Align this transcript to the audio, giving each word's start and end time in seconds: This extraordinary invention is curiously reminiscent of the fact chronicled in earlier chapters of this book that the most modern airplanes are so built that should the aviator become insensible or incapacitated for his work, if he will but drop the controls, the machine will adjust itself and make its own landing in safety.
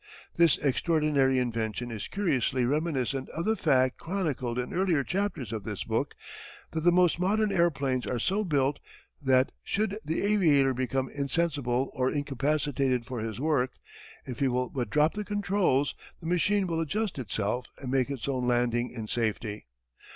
This 0.35 0.57
extraordinary 0.57 1.37
invention 1.37 1.91
is 1.91 2.07
curiously 2.07 2.65
reminiscent 2.65 3.29
of 3.29 3.45
the 3.45 3.55
fact 3.55 3.99
chronicled 3.99 4.57
in 4.57 4.73
earlier 4.73 5.03
chapters 5.03 5.53
of 5.53 5.63
this 5.63 5.83
book 5.83 6.15
that 6.71 6.79
the 6.81 6.91
most 6.91 7.19
modern 7.19 7.51
airplanes 7.51 8.07
are 8.07 8.17
so 8.17 8.43
built 8.43 8.79
that 9.21 9.51
should 9.63 9.99
the 10.03 10.23
aviator 10.23 10.73
become 10.73 11.11
insensible 11.13 11.91
or 11.93 12.09
incapacitated 12.09 13.05
for 13.05 13.19
his 13.19 13.39
work, 13.39 13.73
if 14.25 14.39
he 14.39 14.47
will 14.47 14.69
but 14.71 14.89
drop 14.89 15.13
the 15.13 15.23
controls, 15.23 15.93
the 16.19 16.25
machine 16.25 16.65
will 16.65 16.81
adjust 16.81 17.19
itself 17.19 17.67
and 17.77 17.91
make 17.91 18.09
its 18.09 18.27
own 18.27 18.47
landing 18.47 18.89
in 18.89 19.07
safety. 19.07 19.67